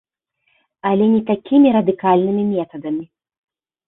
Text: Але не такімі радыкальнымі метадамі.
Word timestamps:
Але 0.91 1.05
не 1.11 1.19
такімі 1.27 1.73
радыкальнымі 1.75 2.43
метадамі. 2.53 3.05